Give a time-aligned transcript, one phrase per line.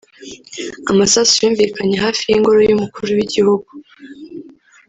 [0.91, 3.69] Amasasu yumvikanye hafi y’ingoro y’umukuru w’igihugu